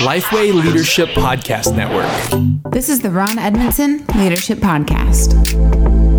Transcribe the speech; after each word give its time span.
Lifeway 0.00 0.52
Leadership 0.52 1.08
Podcast 1.10 1.74
Network. 1.74 2.72
This 2.72 2.88
is 2.88 3.00
the 3.00 3.10
Ron 3.10 3.38
Edmondson 3.38 4.04
Leadership 4.14 4.58
Podcast. 4.58 6.09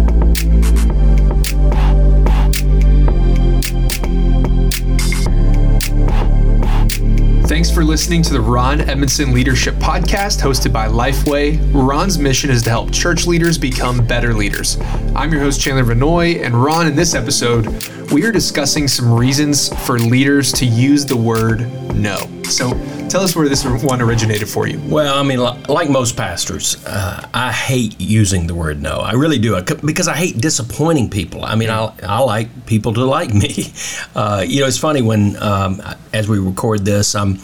Thanks 7.52 7.70
for 7.70 7.83
listening 7.83 8.23
to 8.23 8.31
the 8.31 8.39
Ron 8.39 8.79
Edmondson 8.79 9.34
Leadership 9.34 9.75
Podcast 9.75 10.39
hosted 10.39 10.71
by 10.71 10.88
Lifeway. 10.88 11.59
Ron's 11.73 12.17
mission 12.17 12.49
is 12.49 12.63
to 12.63 12.70
help 12.70 12.93
church 12.93 13.27
leaders 13.27 13.57
become 13.57 14.07
better 14.07 14.34
leaders. 14.34 14.79
I'm 15.13 15.34
your 15.34 15.41
host, 15.41 15.59
Chandler 15.59 15.84
Vannoy, 15.84 16.41
and 16.45 16.55
Ron, 16.55 16.88
in 16.88 16.95
this 16.95 17.13
episode, 17.13 17.67
we 18.09 18.23
are 18.23 18.31
discussing 18.31 18.88
some 18.88 19.11
reasons 19.11 19.67
for 19.85 19.99
leaders 19.99 20.53
to 20.53 20.66
use 20.66 21.05
the 21.05 21.17
word 21.17 21.70
no. 21.93 22.20
So 22.43 22.70
tell 23.12 23.23
us 23.23 23.35
where 23.35 23.49
this 23.49 23.66
one 23.66 24.02
originated 24.02 24.48
for 24.48 24.67
you. 24.67 24.81
Well, 24.85 25.17
I 25.17 25.23
mean, 25.23 25.40
like 25.40 25.90
most 25.90 26.16
pastors, 26.16 26.84
uh, 26.85 27.27
I 27.34 27.52
hate 27.52 27.99
using 27.99 28.48
the 28.48 28.55
word 28.55 28.81
no. 28.81 28.99
I 28.99 29.13
really 29.13 29.38
do 29.38 29.62
because 29.62 30.08
I 30.08 30.16
hate 30.16 30.38
disappointing 30.38 31.09
people. 31.09 31.44
I 31.44 31.55
mean, 31.55 31.70
I, 31.70 31.94
I 32.04 32.20
like 32.20 32.66
people 32.66 32.94
to 32.94 33.05
like 33.05 33.34
me. 33.34 33.73
Uh, 34.13 34.44
you 34.45 34.59
know, 34.59 34.68
it's 34.68 34.77
funny 34.77 35.02
when, 35.02 35.41
um, 35.41 35.82
as 36.13 36.27
we 36.27 36.38
record 36.38 36.84
this, 36.84 37.16
I'm 37.16 37.40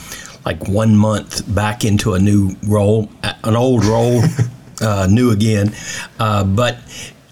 like 0.45 0.67
one 0.67 0.95
month 0.95 1.43
back 1.53 1.85
into 1.85 2.13
a 2.13 2.19
new 2.19 2.55
role, 2.63 3.09
an 3.23 3.55
old 3.55 3.85
role, 3.85 4.21
uh, 4.81 5.07
new 5.09 5.31
again. 5.31 5.73
Uh, 6.19 6.43
but 6.43 6.77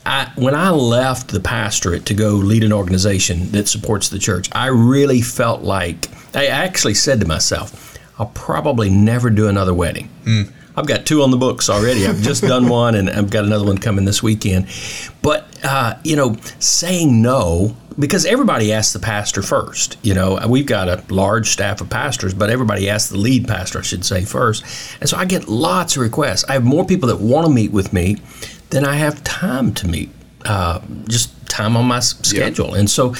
I, 0.06 0.32
when 0.36 0.56
I 0.56 0.70
left 0.70 1.30
the 1.30 1.42
pastorate 1.42 2.06
to 2.08 2.14
go 2.14 2.36
lead 2.36 2.64
an 2.64 2.72
organization 2.72 3.52
that 3.52 3.68
supports 3.68 4.10
the 4.10 4.20
church, 4.20 4.48
I 4.54 4.68
really 4.68 5.22
felt 5.22 5.62
like 5.62 6.08
I 6.34 6.48
actually 6.48 6.94
said 6.94 7.20
to 7.20 7.28
myself, 7.28 7.85
I'll 8.18 8.32
probably 8.34 8.90
never 8.90 9.30
do 9.30 9.48
another 9.48 9.74
wedding. 9.74 10.10
Mm. 10.24 10.52
I've 10.78 10.88
got 10.88 11.06
two 11.06 11.22
on 11.22 11.32
the 11.32 11.38
books 11.38 11.70
already. 11.70 12.06
I've 12.06 12.22
just 12.22 12.42
done 12.42 12.68
one, 12.70 12.96
and 12.96 13.10
I've 13.10 13.30
got 13.30 13.46
another 13.46 13.66
one 13.66 13.78
coming 13.78 14.06
this 14.06 14.22
weekend. 14.22 14.68
But 15.22 15.48
uh, 15.64 15.98
you 16.04 16.16
know, 16.16 16.36
saying 16.60 17.22
no 17.22 17.76
because 17.98 18.26
everybody 18.26 18.74
asks 18.74 18.92
the 18.92 19.00
pastor 19.00 19.42
first. 19.42 19.98
You 20.02 20.14
know, 20.14 20.40
we've 20.48 20.66
got 20.66 20.90
a 20.90 21.04
large 21.14 21.50
staff 21.50 21.80
of 21.80 21.90
pastors, 21.90 22.34
but 22.34 22.50
everybody 22.50 22.90
asks 22.90 23.10
the 23.10 23.18
lead 23.18 23.48
pastor, 23.48 23.80
I 23.80 23.84
should 23.84 24.06
say, 24.06 24.26
first. 24.26 24.66
And 25.00 25.10
so 25.10 25.18
I 25.18 25.26
get 25.26 25.48
lots 25.48 25.96
of 25.96 26.02
requests. 26.02 26.44
I 26.46 26.54
have 26.54 26.66
more 26.66 26.86
people 26.86 27.08
that 27.08 27.20
want 27.20 27.48
to 27.48 27.54
meet 27.54 27.72
with 27.72 27.94
me 27.94 28.18
than 28.72 28.84
I 28.86 28.96
have 28.96 29.24
time 29.24 29.74
to 29.76 29.88
meet. 29.88 30.10
Uh, 30.44 30.82
just 31.08 31.32
time 31.48 31.78
on 31.78 31.86
my 31.86 32.02
schedule, 32.02 32.72
yeah. 32.72 32.80
and 32.80 32.90
so 32.90 33.16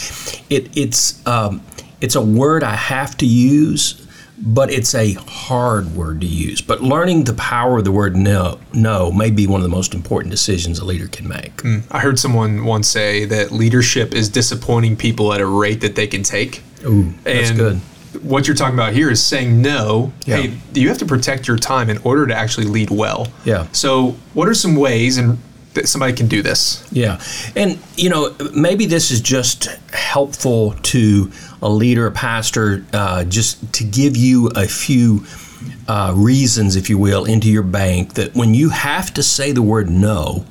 it, 0.50 0.76
it's. 0.78 1.26
Um, 1.26 1.62
it's 2.02 2.16
a 2.16 2.22
word 2.22 2.64
I 2.64 2.76
have 2.76 3.18
to 3.18 3.26
use, 3.26 4.05
but 4.38 4.70
it's 4.70 4.94
a 4.94 5.14
hard 5.14 5.96
word 5.96 6.22
to 6.22 6.28
use. 6.28 6.62
But 6.62 6.82
learning 6.82 7.24
the 7.24 7.34
power 7.34 7.78
of 7.80 7.86
the 7.86 7.92
word 7.92 8.16
no, 8.16 8.60
no 8.74 9.12
may 9.12 9.32
be 9.32 9.48
one 9.48 9.62
of 9.62 9.64
the 9.64 9.76
most 9.76 9.94
important 9.94 10.32
decisions 10.32 10.80
a 10.80 10.86
leader 10.86 11.08
can 11.08 11.28
make. 11.28 11.56
Mm. 11.58 11.84
I 11.92 12.00
heard 12.00 12.20
someone 12.20 12.66
once 12.66 12.88
say 12.88 13.26
that 13.26 13.52
leadership 13.52 14.14
is 14.14 14.30
disappointing 14.30 14.98
people 14.98 15.34
at 15.34 15.42
a 15.42 15.46
rate 15.46 15.82
that 15.82 15.96
they 15.96 16.08
can 16.08 16.24
take. 16.24 16.62
Ooh, 16.84 17.14
that's 17.24 17.50
and 17.50 17.58
good. 17.58 17.78
What 18.22 18.48
you're 18.48 18.56
talking 18.56 18.76
about 18.76 18.94
here 18.94 19.10
is 19.10 19.24
saying 19.24 19.62
no. 19.62 20.14
Yeah. 20.26 20.38
Hey, 20.38 20.58
you 20.74 20.88
have 20.90 20.98
to 21.00 21.06
protect 21.06 21.48
your 21.48 21.58
time 21.58 21.90
in 21.90 21.98
order 22.00 22.26
to 22.28 22.36
actually 22.36 22.68
lead 22.68 22.90
well. 22.90 23.28
Yeah. 23.44 23.68
So, 23.72 24.16
what 24.34 24.48
are 24.48 24.54
some 24.54 24.76
ways, 24.76 25.18
and 25.18 25.38
that 25.76 25.88
somebody 25.88 26.14
can 26.14 26.28
do 26.28 26.42
this. 26.42 26.86
Yeah. 26.92 27.22
And, 27.56 27.80
you 27.96 28.10
know, 28.10 28.36
maybe 28.54 28.86
this 28.86 29.12
is 29.12 29.22
just 29.22 29.66
helpful 29.94 30.74
to 30.74 31.32
a 31.62 31.70
leader, 31.70 32.08
a 32.08 32.12
pastor, 32.12 32.86
uh, 32.94 33.24
just 33.26 33.74
to 33.74 33.84
give 33.84 34.18
you 34.18 34.48
a 34.56 34.68
few 34.68 35.26
uh, 35.88 36.14
reasons, 36.16 36.76
if 36.76 36.90
you 36.90 36.98
will, 36.98 37.26
into 37.26 37.50
your 37.50 37.64
bank 37.64 38.14
that 38.16 38.36
when 38.36 38.54
you 38.54 38.70
have 38.70 39.14
to 39.14 39.24
say 39.24 39.52
the 39.52 39.62
word 39.62 39.90
no, 39.90 40.46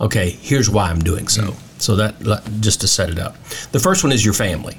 okay, 0.00 0.30
here's 0.30 0.68
why 0.68 0.90
I'm 0.90 1.00
doing 1.00 1.28
so. 1.28 1.42
Mm. 1.42 1.80
So 1.80 1.96
that 1.96 2.18
just 2.60 2.80
to 2.80 2.88
set 2.88 3.10
it 3.10 3.18
up. 3.18 3.36
The 3.72 3.78
first 3.78 4.02
one 4.02 4.12
is 4.12 4.24
your 4.24 4.34
family. 4.34 4.78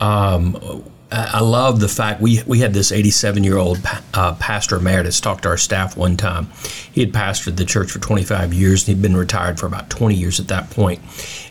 Um, 0.00 0.84
I 1.12 1.40
love 1.40 1.80
the 1.80 1.88
fact 1.88 2.20
we 2.20 2.42
we 2.46 2.58
had 2.58 2.74
this 2.74 2.90
87 2.90 3.44
year 3.44 3.56
old 3.56 3.78
uh, 4.14 4.34
pastor 4.34 4.76
emeritus 4.76 5.20
talk 5.20 5.42
to 5.42 5.48
our 5.48 5.56
staff 5.56 5.96
one 5.96 6.16
time. 6.16 6.48
He 6.90 7.00
had 7.02 7.12
pastored 7.12 7.56
the 7.56 7.64
church 7.64 7.92
for 7.92 8.00
25 8.00 8.52
years 8.52 8.88
and 8.88 8.96
he'd 8.96 9.02
been 9.02 9.16
retired 9.16 9.60
for 9.60 9.66
about 9.66 9.90
20 9.90 10.14
years 10.14 10.40
at 10.40 10.48
that 10.48 10.70
point. 10.70 11.00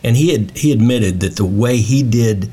And 0.03 0.17
he 0.17 0.33
had 0.33 0.57
he 0.57 0.71
admitted 0.71 1.21
that 1.21 1.37
the 1.37 1.45
way 1.45 1.77
he 1.77 2.03
did 2.03 2.51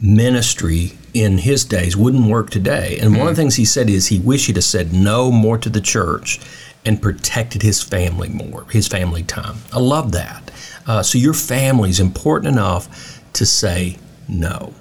ministry 0.00 0.92
in 1.14 1.38
his 1.38 1.64
days 1.64 1.96
wouldn't 1.96 2.26
work 2.26 2.50
today. 2.50 2.98
And 3.00 3.10
mm-hmm. 3.10 3.20
one 3.20 3.28
of 3.28 3.36
the 3.36 3.40
things 3.40 3.56
he 3.56 3.64
said 3.64 3.88
is 3.88 4.08
he 4.08 4.18
wished 4.18 4.46
he'd 4.46 4.56
have 4.56 4.64
said 4.64 4.92
no 4.92 5.30
more 5.30 5.58
to 5.58 5.70
the 5.70 5.80
church 5.80 6.40
and 6.84 7.00
protected 7.00 7.62
his 7.62 7.82
family 7.82 8.28
more, 8.28 8.66
his 8.70 8.88
family 8.88 9.22
time. 9.22 9.56
I 9.72 9.78
love 9.78 10.12
that. 10.12 10.50
Uh, 10.86 11.02
so 11.02 11.18
your 11.18 11.34
family 11.34 11.90
is 11.90 12.00
important 12.00 12.52
enough 12.52 13.20
to 13.34 13.46
say 13.46 13.98
no. 14.28 14.74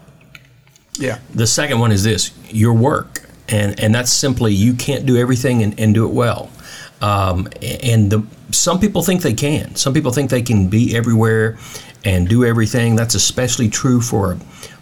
Yeah. 1.01 1.19
The 1.34 1.47
second 1.47 1.79
one 1.79 1.91
is 1.91 2.03
this 2.03 2.31
your 2.50 2.73
work. 2.73 3.28
And, 3.50 3.78
and 3.81 3.94
that's 3.94 4.12
simply 4.12 4.53
you 4.53 4.73
can't 4.73 5.06
do 5.06 5.17
everything 5.17 5.62
and, 5.62 5.78
and 5.78 5.94
do 5.94 6.07
it 6.07 6.13
well. 6.13 6.50
Um, 7.01 7.50
and 7.62 8.09
the, 8.09 8.25
some 8.51 8.79
people 8.79 9.01
think 9.01 9.23
they 9.23 9.34
can. 9.34 9.75
Some 9.75 9.94
people 9.94 10.12
think 10.12 10.29
they 10.29 10.41
can 10.41 10.69
be 10.69 10.95
everywhere 10.95 11.57
and 12.06 12.29
do 12.29 12.45
everything. 12.45 12.95
That's 12.95 13.16
especially 13.16 13.69
true 13.69 14.00
for 14.00 14.38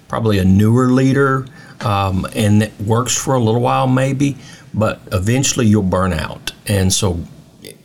probably 0.08 0.40
a 0.40 0.46
newer 0.46 0.90
leader, 0.92 1.46
um, 1.82 2.28
and 2.36 2.64
it 2.64 2.74
works 2.82 3.16
for 3.16 3.36
a 3.36 3.40
little 3.40 3.62
while 3.62 3.88
maybe, 3.88 4.38
but 4.74 5.00
eventually 5.12 5.66
you'll 5.66 5.84
burn 5.84 6.14
out. 6.14 6.52
And 6.68 6.92
so 6.92 7.20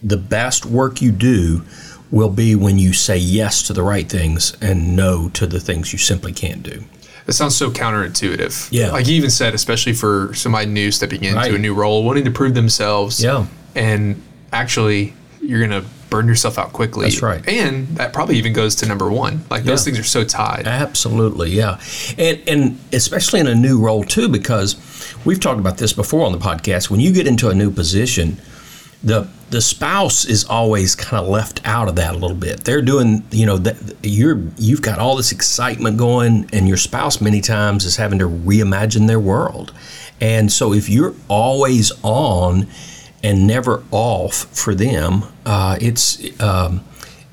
the 0.03 0.17
best 0.17 0.67
work 0.67 1.01
you 1.01 1.13
do 1.13 1.65
will 2.11 2.31
be 2.31 2.55
when 2.55 2.79
you 2.79 2.93
say 2.93 3.17
yes 3.17 3.63
to 3.65 3.73
the 3.73 3.83
right 3.83 4.09
things 4.09 4.57
and 4.61 4.97
no 4.97 5.29
to 5.31 5.47
the 5.47 5.61
things 5.61 5.93
you 5.93 5.99
simply 5.99 6.33
can't 6.33 6.63
do. 6.63 6.85
It 7.27 7.33
sounds 7.33 7.57
so 7.57 7.71
counterintuitive. 7.71 8.69
Yeah. 8.71 8.91
Like 8.91 9.07
you 9.07 9.15
even 9.15 9.31
said, 9.31 9.55
especially 9.55 9.95
for 9.95 10.33
somebody 10.35 10.67
new 10.67 10.91
stepping 10.91 11.25
into 11.25 11.37
right. 11.37 11.55
a 11.55 11.59
new 11.59 11.75
role, 11.75 12.05
wanting 12.05 12.25
to 12.25 12.31
prove 12.31 12.55
themselves. 12.55 13.23
Yeah. 13.23 13.47
And 13.75 14.23
actually, 14.53 15.15
you're 15.41 15.67
going 15.67 15.83
to 15.83 15.89
burn 16.15 16.29
yourself 16.29 16.59
out 16.59 16.73
quickly. 16.73 17.07
That's 17.07 17.23
right. 17.23 17.47
And 17.49 17.89
that 17.97 18.13
probably 18.13 18.37
even 18.37 18.53
goes 18.53 18.77
to 18.77 18.87
number 18.87 19.11
one. 19.11 19.45
Like 19.51 19.65
those 19.65 19.85
things 19.85 19.99
are 19.99 20.05
so 20.05 20.23
tied. 20.25 20.67
Absolutely, 20.67 21.51
yeah. 21.51 21.81
And 22.17 22.41
and 22.47 22.79
especially 22.93 23.41
in 23.41 23.49
a 23.49 23.55
new 23.55 23.81
role 23.81 24.05
too, 24.05 24.29
because 24.29 24.77
we've 25.25 25.41
talked 25.41 25.59
about 25.59 25.79
this 25.79 25.93
before 25.93 26.25
on 26.25 26.31
the 26.31 26.39
podcast. 26.39 26.89
When 26.89 27.01
you 27.01 27.13
get 27.13 27.27
into 27.27 27.49
a 27.49 27.55
new 27.55 27.71
position, 27.71 28.41
the 29.03 29.29
the 29.55 29.61
spouse 29.61 30.25
is 30.25 30.45
always 30.47 30.97
kind 30.97 31.23
of 31.23 31.29
left 31.31 31.61
out 31.65 31.87
of 31.87 31.95
that 31.95 32.17
a 32.17 32.19
little 32.19 32.37
bit. 32.37 32.65
They're 32.65 32.83
doing, 32.83 33.23
you 33.31 33.47
know, 33.47 33.57
that 33.59 33.77
you're 34.03 34.43
you've 34.59 34.83
got 34.83 34.99
all 34.99 35.15
this 35.15 35.31
excitement 35.31 35.97
going, 35.97 36.51
and 36.53 36.67
your 36.67 36.77
spouse 36.77 37.21
many 37.21 37.41
times 37.41 37.85
is 37.85 37.95
having 37.95 38.19
to 38.19 38.29
reimagine 38.29 39.07
their 39.07 39.21
world. 39.21 39.73
And 40.21 40.51
so 40.51 40.73
if 40.73 40.89
you're 40.89 41.15
always 41.29 41.93
on 42.03 42.67
and 43.23 43.47
never 43.47 43.85
off 43.93 44.35
for 44.53 44.75
them, 44.75 45.23
uh, 45.47 45.79
it's 45.81 46.19
um, 46.41 46.83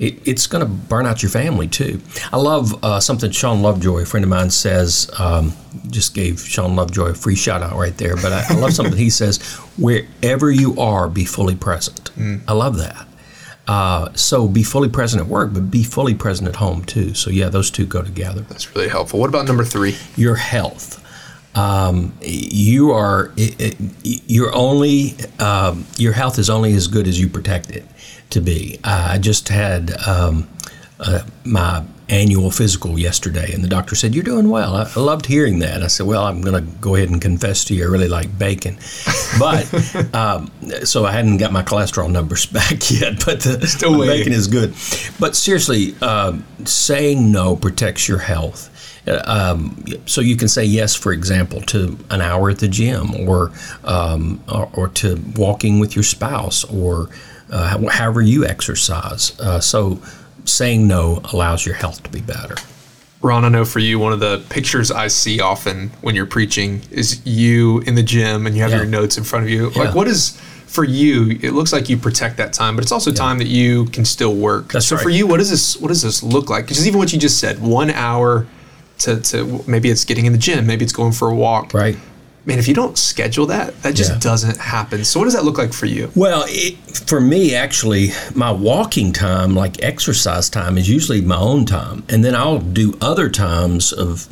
it, 0.02 0.28
it's 0.28 0.48
going 0.48 0.66
to 0.66 0.70
burn 0.70 1.06
out 1.06 1.22
your 1.22 1.30
family 1.30 1.68
too. 1.68 2.02
I 2.34 2.38
love 2.38 2.84
uh, 2.84 3.00
something 3.00 3.30
Sean 3.30 3.62
Lovejoy, 3.62 4.02
a 4.02 4.06
friend 4.06 4.24
of 4.24 4.30
mine, 4.30 4.50
says. 4.50 5.10
Um, 5.18 5.54
just 5.90 6.16
gave 6.16 6.42
Sean 6.42 6.76
Lovejoy 6.76 7.10
a 7.10 7.14
free 7.14 7.36
shout 7.36 7.62
out 7.62 7.78
right 7.78 7.96
there, 7.98 8.16
but 8.16 8.34
I, 8.34 8.44
I 8.50 8.54
love 8.56 8.74
something 8.74 8.98
he 8.98 9.10
says: 9.22 9.42
"Wherever 9.78 10.50
you 10.50 10.78
are, 10.80 11.08
be 11.08 11.24
fully 11.24 11.56
present." 11.56 12.12
Mm. 12.16 12.42
I 12.48 12.54
love 12.54 12.78
that. 12.78 13.08
Uh, 13.68 14.12
so 14.14 14.48
be 14.48 14.64
fully 14.64 14.90
present 14.90 15.22
at 15.22 15.30
work, 15.30 15.54
but 15.54 15.70
be 15.70 15.84
fully 15.84 16.16
present 16.16 16.50
at 16.50 16.56
home 16.56 16.84
too. 16.84 17.14
So 17.14 17.30
yeah, 17.30 17.50
those 17.50 17.70
two 17.70 17.86
go 17.86 18.02
together. 18.02 18.42
That's 18.42 18.76
really 18.76 18.90
helpful. 18.90 19.20
What 19.20 19.30
about 19.30 19.46
number 19.46 19.64
three? 19.64 19.96
Your 20.18 20.36
health. 20.36 20.98
Um, 21.54 22.14
you 22.22 22.92
are 22.92 23.34
you're 24.04 24.56
only 24.56 25.16
um, 25.40 25.86
your 25.98 26.14
health 26.14 26.40
is 26.40 26.50
only 26.50 26.74
as 26.74 26.88
good 26.88 27.08
as 27.08 27.20
you 27.20 27.28
protect 27.28 27.72
it 27.72 27.86
to 28.30 28.42
be. 28.42 28.80
I 28.84 29.18
just 29.18 29.50
had 29.50 29.92
um, 30.08 30.48
uh, 31.00 31.24
my 31.44 31.84
annual 32.12 32.52
physical 32.52 33.00
yesterday, 33.00 33.54
and 33.54 33.64
the 33.64 33.68
doctor 33.68 33.96
said, 33.96 34.14
You're 34.14 34.24
doing 34.24 34.50
well. 34.50 34.76
I, 34.76 34.92
I 34.96 35.00
loved 35.00 35.26
hearing 35.26 35.60
that. 35.60 35.82
I 35.82 35.88
said, 35.88 36.06
Well, 36.06 36.26
I'm 36.26 36.42
going 36.42 36.64
to 36.64 36.72
go 36.80 36.96
ahead 36.96 37.10
and 37.10 37.22
confess 37.22 37.64
to 37.66 37.74
you, 37.74 37.86
I 37.86 37.88
really 37.88 38.10
like 38.10 38.38
bacon. 38.38 38.78
But, 39.40 40.14
um, 40.14 40.52
so 40.84 41.06
I 41.06 41.12
hadn't 41.14 41.38
got 41.38 41.52
my 41.52 41.64
cholesterol 41.64 42.12
numbers 42.12 42.46
back 42.52 42.92
yet, 42.92 43.26
but 43.26 43.42
the, 43.42 43.66
Still 43.66 43.98
bacon 44.00 44.34
is 44.34 44.48
good. 44.48 44.76
But 45.20 45.36
seriously, 45.36 45.96
uh, 46.02 46.38
saying 46.66 47.32
no 47.32 47.56
protects 47.56 48.08
your 48.08 48.20
health. 48.20 48.68
Uh, 49.08 49.22
um, 49.26 49.84
so 50.06 50.22
you 50.22 50.36
can 50.36 50.48
say 50.48 50.64
yes, 50.64 50.96
for 50.96 51.12
example, 51.12 51.62
to 51.62 51.98
an 52.10 52.22
hour 52.22 52.50
at 52.50 52.60
the 52.60 52.68
gym, 52.68 53.16
or 53.16 53.52
um, 53.84 54.44
or, 54.52 54.70
or, 54.74 54.88
to 54.90 55.20
walking 55.36 55.80
with 55.80 55.96
your 55.96 56.04
spouse, 56.04 56.64
or 56.66 57.10
uh, 57.50 57.78
however 57.90 58.22
you 58.22 58.46
exercise. 58.46 59.40
Uh, 59.40 59.60
so 59.60 60.00
saying 60.46 60.88
no 60.88 61.22
allows 61.34 61.66
your 61.66 61.76
health 61.76 62.04
to 62.04 62.10
be 62.10 62.22
better. 62.22 62.56
Ron, 63.22 63.46
I 63.46 63.50
know 63.50 63.66
for 63.66 63.80
you, 63.80 64.00
one 64.00 64.14
of 64.14 64.20
the 64.20 64.44
pictures 64.50 64.90
I 64.90 65.08
see 65.08 65.40
often 65.42 65.90
when 66.02 66.16
you're 66.16 66.26
preaching 66.26 66.82
is 66.90 67.22
you 67.26 67.80
in 67.82 67.94
the 67.94 68.02
gym 68.02 68.48
and 68.48 68.56
you 68.56 68.64
have 68.64 68.72
Yeah. 68.72 68.78
your 68.78 68.88
notes 68.88 69.18
in 69.18 69.24
front 69.24 69.46
of 69.46 69.52
you. 69.52 69.72
Yeah. 69.72 69.84
Like, 69.84 69.96
what 69.96 70.08
is 70.08 70.40
for 70.66 70.84
you? 70.84 71.38
It 71.42 71.52
looks 71.54 71.72
like 71.72 71.88
you 71.88 71.98
protect 71.98 72.38
that 72.38 72.52
time, 72.54 72.76
but 72.76 72.84
it's 72.84 72.92
also 72.92 73.12
time 73.12 73.38
that 73.38 73.48
you 73.48 73.86
can 73.86 74.06
still 74.06 74.34
work. 74.34 74.72
That's 74.72 74.88
so 74.88 74.96
right. 74.96 75.04
for 75.04 75.10
you, 75.10 75.28
what 75.28 75.38
does 75.38 75.52
this? 75.52 75.78
What 75.78 75.90
does 75.90 76.02
this 76.02 76.24
look 76.24 76.50
like? 76.50 76.66
Because 76.66 76.88
even 76.88 76.98
what 76.98 77.14
you 77.14 77.20
just 77.20 77.40
said, 77.40 77.62
one 77.62 77.92
hour 77.92 78.48
to, 79.04 79.20
to 79.22 79.64
maybe 79.68 79.90
it's 79.90 80.06
getting 80.06 80.26
in 80.26 80.32
the 80.34 80.38
gym, 80.38 80.66
maybe 80.68 80.84
it's 80.84 80.94
going 80.94 81.12
for 81.12 81.30
a 81.30 81.36
walk. 81.36 81.74
Right. 81.74 81.98
Man, 82.44 82.58
if 82.58 82.68
you 82.68 82.74
don't 82.74 82.98
schedule 82.98 83.46
that, 83.48 83.80
that 83.84 83.94
just 83.94 84.12
Yeah. 84.12 84.18
doesn't 84.20 84.58
happen. 84.58 85.06
So 85.06 85.20
what 85.20 85.26
does 85.26 85.36
that 85.36 85.44
look 85.46 85.60
like 85.60 85.74
for 85.74 85.86
you? 85.86 86.12
Well, 86.16 86.44
it, 86.48 86.76
for 87.08 87.22
me, 87.22 87.54
actually, 87.54 88.12
my 88.34 88.52
walking 88.52 89.14
time, 89.14 89.56
like 89.56 89.84
exercise 89.84 90.50
time, 90.50 90.78
is 90.80 90.90
usually 90.90 91.22
my 91.22 91.38
own 91.38 91.66
time. 91.66 92.04
And 92.10 92.26
then 92.26 92.34
I'll 92.34 92.58
do 92.58 92.98
other 93.00 93.30
times 93.30 93.94
of 93.94 94.28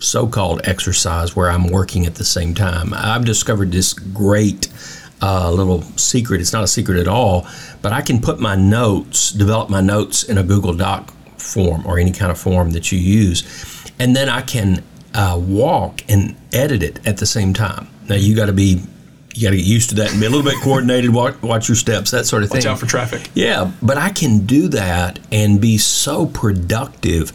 so 0.00 0.26
called 0.26 0.60
exercise 0.64 1.36
where 1.36 1.48
I'm 1.48 1.68
working 1.68 2.04
at 2.04 2.16
the 2.16 2.24
same 2.24 2.52
time. 2.52 2.92
I've 2.92 3.24
discovered 3.24 3.70
this 3.70 3.92
great 3.92 4.66
uh, 5.22 5.50
little 5.52 5.82
secret. 5.96 6.40
It's 6.40 6.52
not 6.52 6.64
a 6.64 6.68
secret 6.68 6.98
at 6.98 7.06
all, 7.08 7.46
but 7.80 7.92
I 7.92 8.02
can 8.02 8.20
put 8.20 8.40
my 8.40 8.56
notes, 8.56 9.30
develop 9.30 9.70
my 9.70 9.80
notes 9.80 10.24
in 10.24 10.36
a 10.36 10.42
Google 10.42 10.74
Doc 10.74 11.12
form 11.38 11.86
or 11.86 11.98
any 11.98 12.10
kind 12.12 12.32
of 12.32 12.38
form 12.38 12.72
that 12.72 12.90
you 12.90 12.98
use. 12.98 13.42
And 13.98 14.14
then 14.14 14.28
I 14.28 14.42
can 14.42 14.82
uh, 15.14 15.40
walk 15.42 16.02
and 16.08 16.36
edit 16.52 16.82
it 16.82 17.06
at 17.06 17.16
the 17.18 17.26
same 17.26 17.54
time. 17.54 17.88
Now, 18.08 18.16
you 18.16 18.36
got 18.36 18.46
to 18.46 18.52
be. 18.52 18.82
You 19.34 19.42
got 19.42 19.50
to 19.50 19.56
get 19.58 19.66
used 19.66 19.90
to 19.90 19.96
that 19.96 20.12
and 20.12 20.18
be 20.18 20.24
a 20.24 20.30
little 20.30 20.50
bit 20.50 20.58
coordinated. 20.62 21.12
Watch, 21.12 21.42
watch 21.42 21.68
your 21.68 21.76
steps, 21.76 22.10
that 22.12 22.24
sort 22.24 22.42
of 22.42 22.48
thing. 22.48 22.60
Watch 22.60 22.66
out 22.66 22.78
for 22.78 22.86
traffic. 22.86 23.28
Yeah, 23.34 23.70
but 23.82 23.98
I 23.98 24.08
can 24.08 24.46
do 24.46 24.68
that 24.68 25.18
and 25.30 25.60
be 25.60 25.76
so 25.76 26.24
productive. 26.24 27.34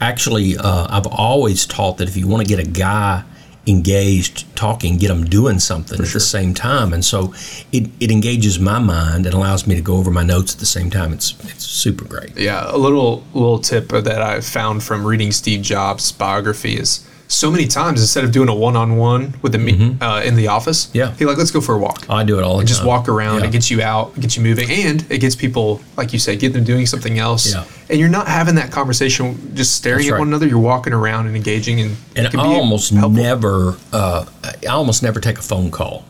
Actually, 0.00 0.56
uh, 0.56 0.86
I've 0.88 1.06
always 1.06 1.66
taught 1.66 1.98
that 1.98 2.08
if 2.08 2.16
you 2.16 2.26
want 2.26 2.42
to 2.42 2.48
get 2.48 2.58
a 2.58 2.68
guy 2.68 3.24
engaged 3.66 4.54
talking, 4.56 4.96
get 4.96 5.08
them 5.08 5.24
doing 5.24 5.58
something 5.58 6.00
at 6.00 6.08
the 6.08 6.20
same 6.20 6.52
time. 6.52 6.92
And 6.92 7.04
so 7.04 7.32
it, 7.70 7.88
it 8.00 8.10
engages 8.10 8.58
my 8.58 8.78
mind 8.78 9.24
and 9.24 9.34
allows 9.34 9.66
me 9.66 9.74
to 9.76 9.80
go 9.80 9.96
over 9.96 10.10
my 10.10 10.24
notes 10.24 10.54
at 10.54 10.60
the 10.60 10.66
same 10.66 10.90
time. 10.90 11.12
It's, 11.12 11.32
it's 11.44 11.64
super 11.64 12.04
great. 12.04 12.36
Yeah, 12.36 12.64
a 12.66 12.76
little 12.76 13.24
little 13.34 13.58
tip 13.58 13.88
that 13.88 14.20
I 14.20 14.40
found 14.40 14.82
from 14.82 15.06
reading 15.06 15.30
Steve 15.32 15.62
Jobs' 15.62 16.10
biography 16.10 16.76
is 16.76 17.06
so 17.32 17.50
many 17.50 17.66
times 17.66 18.00
instead 18.00 18.24
of 18.24 18.30
doing 18.32 18.48
a 18.48 18.54
one 18.54 18.76
on 18.76 18.96
one 18.98 19.34
with 19.42 19.52
the 19.52 19.58
me 19.58 19.96
uh, 20.00 20.20
in 20.24 20.34
the 20.36 20.48
office, 20.48 20.86
Mm-hmm. 20.86 20.98
Yeah. 20.98 21.14
he 21.18 21.24
like 21.24 21.38
let's 21.38 21.50
go 21.50 21.60
for 21.60 21.74
a 21.74 21.78
walk. 21.78 22.04
I 22.10 22.24
do 22.24 22.38
it 22.38 22.42
all 22.44 22.62
just 22.62 22.84
walk 22.84 23.08
around. 23.08 23.40
Yeah. 23.40 23.46
It 23.48 23.52
gets 23.52 23.70
you 23.70 23.80
out, 23.82 24.12
it 24.16 24.20
gets 24.20 24.36
you 24.36 24.42
moving, 24.42 24.70
and 24.70 25.04
it 25.10 25.18
gets 25.18 25.34
people, 25.34 25.80
like 25.96 26.12
you 26.12 26.18
said, 26.18 26.38
get 26.40 26.52
them 26.52 26.64
doing 26.64 26.86
something 26.86 27.18
else. 27.18 27.52
Yeah. 27.52 27.64
And 27.88 27.98
you're 28.00 28.10
not 28.10 28.26
having 28.28 28.54
that 28.56 28.70
conversation 28.70 29.54
just 29.54 29.74
staring 29.76 29.98
That's 29.98 30.08
at 30.08 30.12
right. 30.12 30.18
one 30.18 30.28
another. 30.28 30.46
You're 30.46 30.58
walking 30.74 30.92
around 30.92 31.26
and 31.26 31.34
engaging, 31.36 31.80
and 31.80 31.96
And 32.16 32.26
it 32.26 32.30
can 32.30 32.40
I 32.40 32.44
be 32.48 32.54
almost 32.54 32.90
helpful. 32.92 33.22
never, 33.22 33.76
uh, 33.92 34.24
I 34.44 34.66
almost 34.66 35.02
never 35.02 35.18
take 35.20 35.38
a 35.38 35.42
phone 35.42 35.70
call 35.70 36.04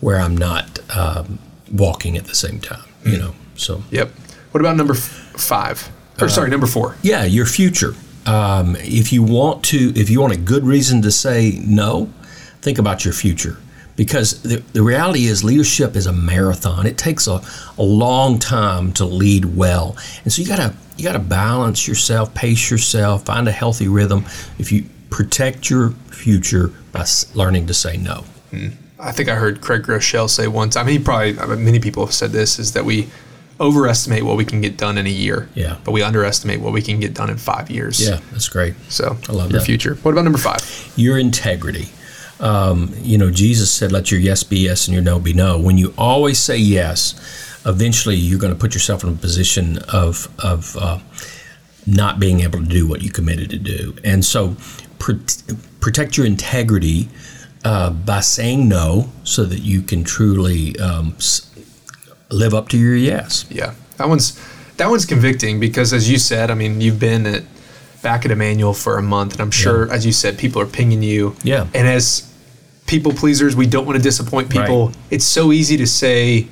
where 0.00 0.18
I'm 0.20 0.36
not 0.36 0.78
um, 0.96 1.38
walking 1.72 2.16
at 2.16 2.24
the 2.26 2.34
same 2.34 2.60
time. 2.60 2.88
Hmm. 3.02 3.10
You 3.10 3.18
know, 3.18 3.34
so 3.56 3.82
Yep. 3.90 4.10
What 4.52 4.60
about 4.60 4.76
number 4.76 4.94
f- 4.94 5.00
five? 5.36 5.90
Or 6.20 6.26
Uh, 6.26 6.28
sorry, 6.28 6.50
number 6.50 6.66
four. 6.66 6.96
yeah, 7.02 7.24
your 7.24 7.46
future. 7.46 7.94
Um, 8.28 8.76
if 8.76 9.10
you 9.10 9.22
want 9.22 9.64
to, 9.66 9.92
if 9.96 10.10
you 10.10 10.20
want 10.20 10.34
a 10.34 10.38
good 10.38 10.64
reason 10.64 11.00
to 11.02 11.10
say 11.10 11.58
no, 11.64 12.12
think 12.60 12.78
about 12.78 13.04
your 13.04 13.14
future. 13.14 13.56
Because 13.96 14.42
the, 14.42 14.56
the 14.74 14.82
reality 14.82 15.24
is, 15.24 15.42
leadership 15.42 15.96
is 15.96 16.06
a 16.06 16.12
marathon. 16.12 16.86
It 16.86 16.98
takes 16.98 17.26
a, 17.26 17.40
a 17.78 17.82
long 17.82 18.38
time 18.38 18.92
to 18.92 19.04
lead 19.04 19.56
well, 19.56 19.96
and 20.22 20.32
so 20.32 20.42
you 20.42 20.46
gotta 20.46 20.74
you 20.96 21.04
gotta 21.04 21.18
balance 21.18 21.88
yourself, 21.88 22.32
pace 22.34 22.70
yourself, 22.70 23.24
find 23.24 23.48
a 23.48 23.52
healthy 23.52 23.88
rhythm. 23.88 24.24
If 24.58 24.70
you 24.70 24.84
protect 25.10 25.70
your 25.70 25.90
future 26.10 26.70
by 26.92 27.06
learning 27.34 27.66
to 27.66 27.74
say 27.74 27.96
no. 27.96 28.24
I 29.00 29.12
think 29.12 29.28
I 29.28 29.36
heard 29.36 29.60
Craig 29.60 29.84
Groeschel 29.84 30.28
say 30.28 30.48
one 30.48 30.70
time. 30.70 30.86
He 30.86 30.98
probably 30.98 31.38
I 31.38 31.46
mean, 31.46 31.64
many 31.64 31.80
people 31.80 32.04
have 32.04 32.14
said 32.14 32.30
this 32.30 32.58
is 32.58 32.74
that 32.74 32.84
we 32.84 33.08
overestimate 33.60 34.22
what 34.22 34.36
we 34.36 34.44
can 34.44 34.60
get 34.60 34.76
done 34.76 34.98
in 34.98 35.06
a 35.06 35.10
year. 35.10 35.48
Yeah. 35.54 35.78
But 35.84 35.92
we 35.92 36.02
underestimate 36.02 36.60
what 36.60 36.72
we 36.72 36.82
can 36.82 37.00
get 37.00 37.14
done 37.14 37.30
in 37.30 37.36
five 37.38 37.70
years. 37.70 38.00
Yeah, 38.06 38.20
that's 38.32 38.48
great. 38.48 38.74
So 38.88 39.16
I 39.28 39.32
love 39.32 39.50
your 39.50 39.60
that. 39.60 39.66
future. 39.66 39.94
What 40.02 40.12
about 40.12 40.24
number 40.24 40.38
five? 40.38 40.92
your 40.96 41.18
integrity. 41.18 41.88
Um, 42.40 42.94
you 43.02 43.18
know, 43.18 43.30
Jesus 43.32 43.70
said, 43.70 43.90
"Let 43.90 44.10
your 44.12 44.20
yes 44.20 44.44
be 44.44 44.58
yes 44.60 44.86
and 44.86 44.94
your 44.94 45.02
no 45.02 45.18
be 45.18 45.32
no." 45.32 45.58
When 45.58 45.76
you 45.76 45.92
always 45.98 46.38
say 46.38 46.56
yes, 46.56 47.14
eventually 47.66 48.14
you're 48.14 48.38
going 48.38 48.52
to 48.52 48.58
put 48.58 48.74
yourself 48.74 49.02
in 49.02 49.10
a 49.10 49.12
position 49.14 49.78
of 49.92 50.28
of 50.38 50.76
uh, 50.76 50.98
not 51.86 52.20
being 52.20 52.40
able 52.40 52.60
to 52.60 52.64
do 52.66 52.86
what 52.86 53.02
you 53.02 53.10
committed 53.10 53.50
to 53.50 53.58
do. 53.58 53.96
And 54.04 54.24
so, 54.24 54.56
pr- 55.00 55.14
protect 55.80 56.16
your 56.16 56.26
integrity 56.26 57.08
uh, 57.64 57.90
by 57.90 58.20
saying 58.20 58.68
no, 58.68 59.10
so 59.24 59.44
that 59.44 59.60
you 59.62 59.82
can 59.82 60.04
truly 60.04 60.78
um, 60.78 61.14
s- 61.16 61.47
live 62.30 62.54
up 62.54 62.68
to 62.70 62.78
your 62.78 62.94
yes. 62.94 63.44
Yeah. 63.50 63.74
That 63.96 64.08
one's 64.08 64.38
that 64.76 64.88
one's 64.88 65.06
convicting 65.06 65.58
because 65.60 65.92
as 65.92 66.10
you 66.10 66.18
said, 66.18 66.50
I 66.50 66.54
mean, 66.54 66.80
you've 66.80 67.00
been 67.00 67.26
at 67.26 67.44
back 68.02 68.24
at 68.24 68.30
Immanuel 68.30 68.74
for 68.74 68.96
a 68.98 69.02
month 69.02 69.32
and 69.32 69.40
I'm 69.40 69.50
sure 69.50 69.90
as 69.92 70.06
you 70.06 70.12
said, 70.12 70.38
people 70.38 70.62
are 70.62 70.66
pinging 70.66 71.02
you. 71.02 71.34
Yeah. 71.42 71.66
And 71.74 71.88
as 71.88 72.32
people 72.86 73.12
pleasers, 73.12 73.56
we 73.56 73.66
don't 73.66 73.86
want 73.86 73.96
to 73.96 74.02
disappoint 74.02 74.50
people. 74.50 74.88
Right. 74.88 74.96
It's 75.10 75.24
so 75.24 75.52
easy 75.52 75.76
to 75.78 75.86
say, 75.86 76.48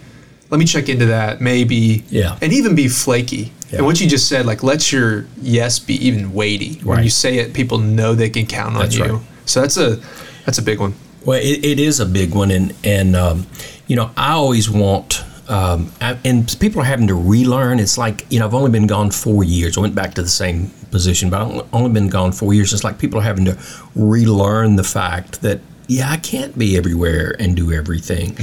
let 0.51 0.59
me 0.59 0.65
check 0.65 0.89
into 0.89 1.07
that, 1.07 1.41
maybe. 1.41 2.05
Yeah. 2.09 2.39
And 2.43 2.53
even 2.53 2.75
be 2.75 2.89
flaky. 2.89 3.53
Yeah. 3.71 3.79
And 3.79 3.87
what 3.87 4.01
you 4.01 4.09
just 4.09 4.29
said, 4.29 4.47
like 4.47 4.63
let 4.63 4.93
your 4.93 5.27
yes 5.41 5.79
be 5.79 5.95
even 6.07 6.33
weighty. 6.33 6.79
When 6.81 7.03
you 7.03 7.11
say 7.11 7.39
it, 7.39 7.53
people 7.55 7.79
know 7.79 8.15
they 8.15 8.31
can 8.31 8.47
count 8.47 8.77
on 8.77 8.83
That's 8.83 8.97
you. 8.97 9.05
right. 9.05 9.23
So 9.45 9.61
that's 9.61 9.77
a 9.77 10.01
that's 10.45 10.59
a 10.59 10.63
big 10.63 10.81
one. 10.81 10.95
Well, 11.25 11.41
it, 11.41 11.65
it 11.65 11.81
is 11.81 11.99
a 11.99 12.07
big 12.07 12.35
one, 12.35 12.53
and 12.53 12.73
and 12.85 13.17
um, 13.17 13.47
you 13.87 13.97
know 13.97 14.11
I 14.17 14.33
always 14.33 14.71
want. 14.71 15.25
Um, 15.49 15.93
and 16.01 16.57
people 16.59 16.81
are 16.81 16.85
having 16.85 17.07
to 17.07 17.15
relearn. 17.15 17.79
It's 17.79 17.97
like 17.97 18.27
you 18.31 18.41
know 18.41 18.47
I've 18.47 18.55
only 18.55 18.71
been 18.71 18.87
gone 18.87 19.11
four 19.11 19.45
years. 19.45 19.79
I 19.79 19.81
went 19.81 19.95
back 19.95 20.15
to 20.15 20.23
the 20.23 20.29
same 20.29 20.71
position, 20.91 21.31
but 21.31 21.41
I've 21.41 21.75
only 21.75 21.93
been 21.93 22.09
gone 22.09 22.33
four 22.33 22.53
years. 22.53 22.73
It's 22.73 22.85
like 22.85 22.99
people 22.99 23.21
are 23.21 23.25
having 23.25 23.45
to 23.45 23.59
relearn 23.95 24.77
the 24.77 24.85
fact 24.85 25.43
that 25.43 25.61
yeah 25.89 26.11
I 26.11 26.17
can't 26.17 26.59
be 26.59 26.77
everywhere 26.77 27.37
and 27.39 27.57
do 27.57 27.73
everything, 27.73 28.37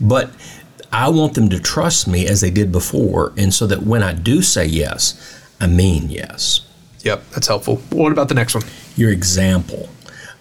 but 0.00 0.30
I 0.92 1.08
want 1.10 1.34
them 1.34 1.48
to 1.50 1.60
trust 1.60 2.08
me 2.08 2.26
as 2.26 2.40
they 2.40 2.50
did 2.50 2.72
before, 2.72 3.32
and 3.36 3.54
so 3.54 3.66
that 3.66 3.82
when 3.82 4.02
I 4.02 4.12
do 4.12 4.42
say 4.42 4.66
yes, 4.66 5.40
I 5.60 5.66
mean 5.66 6.08
yes 6.10 6.62
Yep, 7.02 7.30
that's 7.30 7.46
helpful. 7.46 7.76
What 7.90 8.12
about 8.12 8.28
the 8.28 8.34
next 8.34 8.54
one? 8.54 8.64
your 8.96 9.12
example. 9.12 9.88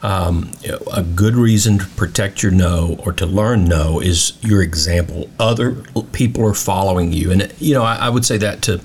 Um, 0.04 0.52
a 0.94 1.02
good 1.02 1.36
reason 1.36 1.80
to 1.80 1.86
protect 1.86 2.44
your 2.44 2.52
no 2.52 2.98
or 3.04 3.14
to 3.14 3.26
learn 3.26 3.66
no 3.66 4.00
is 4.00 4.38
your 4.42 4.62
example. 4.62 5.30
Other 5.39 5.84
people 6.12 6.46
are 6.46 6.54
following 6.54 7.12
you, 7.12 7.32
and 7.32 7.51
you 7.60 7.74
know 7.74 7.84
I, 7.84 7.96
I 7.96 8.10
would 8.10 8.24
say 8.24 8.38
that 8.38 8.62
to 8.63 8.80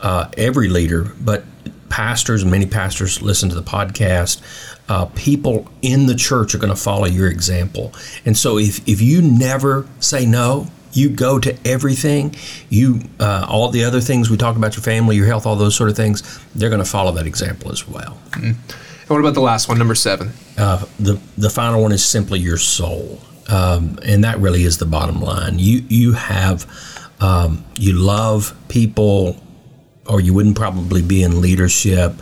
uh, 0.00 0.28
every 0.36 0.68
leader, 0.68 1.12
but 1.20 1.44
pastors, 1.90 2.44
many 2.44 2.66
pastors 2.66 3.22
listen 3.22 3.48
to 3.50 3.54
the 3.54 3.62
podcast. 3.62 4.42
Uh, 4.88 5.04
people 5.14 5.70
in 5.82 6.06
the 6.06 6.14
church 6.14 6.54
are 6.54 6.58
going 6.58 6.74
to 6.74 6.80
follow 6.80 7.06
your 7.06 7.28
example, 7.28 7.92
and 8.24 8.36
so 8.36 8.58
if 8.58 8.86
if 8.88 9.00
you 9.00 9.22
never 9.22 9.86
say 10.00 10.26
no, 10.26 10.66
you 10.92 11.08
go 11.08 11.38
to 11.38 11.56
everything 11.64 12.34
you 12.68 13.00
uh, 13.20 13.46
all 13.48 13.70
the 13.70 13.84
other 13.84 14.00
things 14.00 14.30
we 14.30 14.36
talk 14.36 14.56
about 14.56 14.74
your 14.74 14.82
family 14.82 15.16
your 15.16 15.26
health 15.26 15.46
all 15.46 15.54
those 15.54 15.76
sort 15.76 15.90
of 15.90 15.96
things 15.96 16.40
they're 16.54 16.70
going 16.70 16.82
to 16.82 16.90
follow 16.90 17.12
that 17.12 17.26
example 17.26 17.70
as 17.70 17.86
well 17.86 18.18
And 19.08 19.16
what 19.16 19.20
about 19.20 19.34
the 19.34 19.40
last 19.40 19.68
one, 19.68 19.78
number 19.78 19.94
seven? 19.94 20.32
uh, 20.58 20.84
the 20.98 21.20
the 21.38 21.48
final 21.48 21.80
one 21.80 21.92
is 21.92 22.04
simply 22.04 22.40
your 22.40 22.58
soul, 22.58 23.20
um, 23.48 23.98
and 24.04 24.24
that 24.24 24.38
really 24.38 24.64
is 24.64 24.78
the 24.78 24.86
bottom 24.86 25.22
line. 25.22 25.58
You 25.58 25.84
you 25.88 26.12
have 26.12 26.66
um, 27.20 27.64
you 27.76 27.92
love 27.92 28.54
people, 28.68 29.36
or 30.06 30.20
you 30.20 30.34
wouldn't 30.34 30.56
probably 30.56 31.00
be 31.00 31.22
in 31.22 31.40
leadership. 31.40 32.12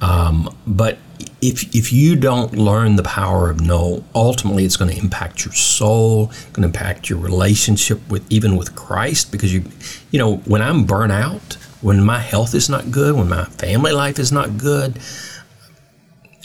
Um, 0.00 0.54
but 0.66 0.98
if 1.40 1.74
if 1.74 1.92
you 1.92 2.14
don't 2.14 2.52
learn 2.52 2.96
the 2.96 3.02
power 3.02 3.48
of 3.50 3.60
no, 3.60 4.04
ultimately 4.14 4.64
it's 4.64 4.76
going 4.76 4.90
to 4.90 4.98
impact 4.98 5.44
your 5.46 5.54
soul, 5.54 6.26
going 6.52 6.62
to 6.62 6.64
impact 6.64 7.08
your 7.08 7.18
relationship 7.18 8.06
with 8.10 8.30
even 8.30 8.56
with 8.56 8.76
Christ, 8.76 9.32
because 9.32 9.52
you 9.52 9.64
you 10.10 10.18
know 10.18 10.36
when 10.44 10.60
I'm 10.60 10.84
burnt 10.84 11.10
out, 11.10 11.54
when 11.80 12.04
my 12.04 12.18
health 12.18 12.54
is 12.54 12.68
not 12.68 12.90
good, 12.90 13.16
when 13.16 13.30
my 13.30 13.46
family 13.46 13.92
life 13.92 14.18
is 14.18 14.30
not 14.30 14.58
good 14.58 15.00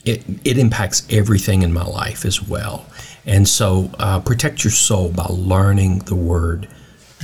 it, 0.05 0.23
it 0.43 0.57
impacts 0.57 1.05
everything 1.09 1.61
in 1.61 1.73
my 1.73 1.85
life 1.85 2.25
as 2.25 2.41
well. 2.41 2.85
And 3.25 3.47
so 3.47 3.89
uh, 3.99 4.19
protect 4.19 4.63
your 4.63 4.71
soul 4.71 5.09
by 5.09 5.25
learning 5.29 5.99
the 5.99 6.15
word 6.15 6.67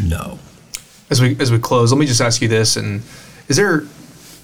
no. 0.01 0.39
as 1.09 1.21
we 1.21 1.35
as 1.39 1.51
we 1.51 1.59
close, 1.59 1.91
let 1.91 1.99
me 1.99 2.05
just 2.05 2.21
ask 2.21 2.41
you 2.41 2.47
this: 2.47 2.77
and 2.77 3.01
is 3.49 3.57
there 3.57 3.83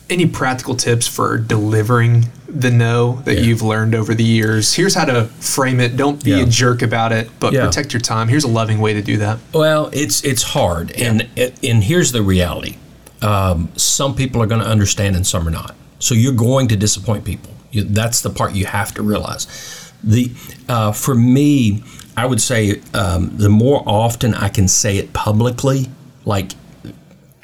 any 0.09 0.25
practical 0.27 0.75
tips 0.75 1.07
for 1.07 1.37
delivering 1.37 2.25
the 2.47 2.69
no 2.69 3.21
that 3.25 3.35
Yeah. 3.35 3.41
you've 3.41 3.61
learned 3.61 3.95
over 3.95 4.13
the 4.13 4.23
years? 4.23 4.73
Here's 4.73 4.93
how 4.95 5.05
to 5.05 5.25
frame 5.39 5.79
it. 5.79 5.95
Don't 5.95 6.21
be 6.23 6.31
Yeah. 6.31 6.43
a 6.43 6.45
jerk 6.45 6.81
about 6.81 7.11
it, 7.13 7.29
but 7.39 7.53
Yeah. 7.53 7.65
protect 7.65 7.93
your 7.93 8.01
time. 8.01 8.27
Here's 8.27 8.43
a 8.43 8.49
loving 8.49 8.79
way 8.79 8.93
to 8.93 9.01
do 9.01 9.17
that. 9.17 9.39
Well, 9.53 9.89
it's 9.93 10.21
it's 10.25 10.43
hard, 10.43 10.91
and 10.91 11.27
and 11.37 11.83
here's 11.85 12.11
the 12.11 12.21
reality: 12.21 12.75
um, 13.21 13.69
some 13.77 14.13
people 14.13 14.41
are 14.41 14.47
going 14.47 14.61
to 14.61 14.67
understand, 14.67 15.15
and 15.15 15.25
some 15.25 15.47
are 15.47 15.51
not. 15.51 15.73
So 15.99 16.13
you're 16.13 16.33
going 16.33 16.67
to 16.67 16.75
disappoint 16.75 17.23
people. 17.23 17.51
That's 17.83 18.21
the 18.21 18.29
part 18.29 18.53
you 18.53 18.65
have 18.65 18.93
to 18.95 19.03
realize. 19.03 19.91
The 20.03 20.31
uh, 20.69 20.91
for 20.91 21.15
me, 21.15 21.83
I 22.15 22.25
would 22.25 22.41
say 22.41 22.81
um, 22.93 23.35
the 23.37 23.49
more 23.49 23.83
often 23.85 24.33
I 24.33 24.49
can 24.49 24.67
say 24.67 24.97
it 24.97 25.13
publicly, 25.13 25.87
like 26.25 26.51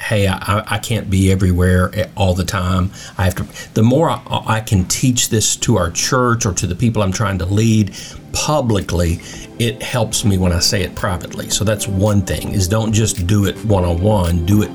hey, 0.02 0.28
I, 0.28 0.64
I, 0.68 0.80
can't 0.80 1.12
be 1.12 1.32
everywhere 1.32 1.92
all 2.18 2.34
the 2.34 2.44
time. 2.44 2.92
I 3.18 3.26
have 3.26 3.36
to. 3.36 3.74
The 3.76 3.84
more 3.84 4.10
I, 4.10 4.22
I, 4.28 4.60
can 4.60 4.86
teach 4.86 5.30
this 5.30 5.56
to 5.58 5.78
our 5.78 5.92
church 5.92 6.46
or 6.46 6.54
to 6.54 6.66
the 6.66 6.76
people 6.76 7.04
I'm 7.04 7.12
trying 7.12 7.38
to 7.38 7.46
lead 7.46 7.96
publicly, 8.34 9.20
it 9.60 9.82
helps 9.84 10.26
me 10.26 10.38
when 10.38 10.52
I 10.52 10.60
say 10.60 10.82
it 10.82 10.96
privately. 10.96 11.50
So 11.50 11.64
that's 11.64 11.88
one 11.88 12.24
thing: 12.24 12.52
is 12.52 12.68
don't 12.68 12.92
just 12.92 13.28
do 13.28 13.46
it 13.46 13.56
one 13.66 13.86
on 13.86 14.02
one. 14.02 14.46
Do 14.46 14.64
it 14.64 14.72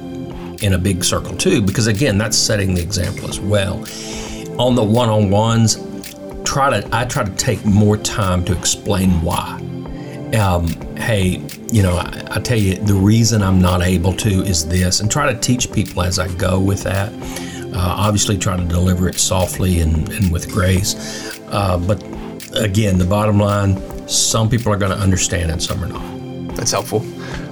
in 0.62 0.74
a 0.74 0.78
big 0.78 1.04
circle 1.04 1.36
too, 1.36 1.60
because 1.60 1.86
again, 1.86 2.16
that's 2.18 2.36
setting 2.36 2.74
the 2.74 2.82
example 2.82 3.28
as 3.28 3.40
well. 3.40 3.84
On 4.58 4.74
the 4.74 4.82
one 4.82 5.08
on 5.08 5.30
ones, 5.30 5.76
try 6.44 6.80
to 6.80 6.88
I 6.92 7.04
try 7.04 7.24
to 7.24 7.32
take 7.32 7.64
more 7.64 7.96
time 7.96 8.44
to 8.46 8.56
explain 8.56 9.10
why. 9.22 9.60
Um, 10.40 10.68
hey, 10.96 11.42
you 11.70 11.82
know, 11.82 11.96
I, 11.96 12.22
I, 12.30 12.40
tell 12.40 12.58
you, 12.58 12.74
the 12.74 12.94
reason 12.94 13.42
I'm 13.42 13.60
not 13.60 13.82
able 13.82 14.12
to 14.14 14.42
is 14.42 14.66
this, 14.66 15.00
and 15.00 15.10
try 15.10 15.32
to 15.32 15.38
teach 15.38 15.70
people 15.70 16.02
as 16.02 16.18
I 16.18 16.28
go 16.34 16.58
with 16.58 16.82
that. 16.82 17.12
Uh, 17.74 17.94
obviously, 17.98 18.38
try 18.38 18.56
to 18.56 18.64
deliver 18.64 19.08
it 19.08 19.16
softly 19.16 19.80
and, 19.80 20.08
and 20.08 20.32
with 20.32 20.50
grace. 20.50 21.38
Uh, 21.48 21.78
but 21.78 22.02
again, 22.56 22.98
the 22.98 23.04
bottom 23.04 23.38
line 23.38 23.76
some 24.08 24.48
people 24.48 24.72
are 24.72 24.76
going 24.76 24.92
to 24.92 24.98
understand 24.98 25.50
and 25.50 25.62
some 25.62 25.82
are 25.82 25.88
not. 25.88 26.25
That's 26.56 26.72
helpful. 26.72 27.04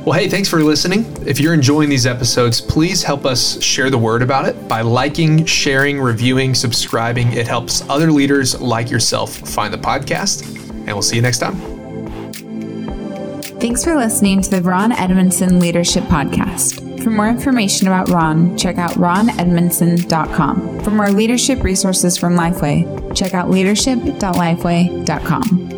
Well, 0.05 0.19
hey, 0.19 0.29
thanks 0.29 0.49
for 0.49 0.63
listening. 0.63 1.05
If 1.27 1.39
you're 1.39 1.55
enjoying 1.55 1.89
these 1.89 2.07
episodes, 2.07 2.61
please 2.61 3.03
help 3.03 3.25
us 3.25 3.63
share 3.63 3.91
the 3.91 3.99
word 3.99 4.23
about 4.23 4.47
it 4.47 4.69
by 4.69 4.81
liking, 4.81 5.45
sharing, 5.45 6.01
reviewing, 6.01 6.55
subscribing. 6.55 7.33
It 7.33 7.47
helps 7.47 7.89
other 7.89 8.11
leaders 8.11 8.61
like 8.61 8.91
yourself 8.91 9.35
find 9.35 9.73
the 9.73 9.79
podcast. 9.79 10.47
And 10.71 10.89
we'll 10.89 11.03
see 11.03 11.17
you 11.17 11.23
next 11.23 11.39
time. 11.39 11.55
Thanks 13.61 13.83
for 13.83 13.97
listening 13.97 14.43
to 14.43 14.51
the 14.51 14.61
Ron 14.61 14.93
Edmondson 14.93 15.59
Leadership 15.59 16.05
Podcast. 16.05 17.03
For 17.03 17.11
more 17.11 17.29
information 17.29 17.87
about 17.87 18.09
Ron, 18.09 18.59
check 18.59 18.77
out 18.77 18.91
ronedmondson.com. 18.93 20.81
For 20.81 20.91
more 20.91 21.11
leadership 21.11 21.63
resources 21.63 22.19
from 22.19 22.37
Lifeway, 22.37 23.17
check 23.17 23.33
out 23.33 23.51
leadership.lifeway.com. 23.51 25.74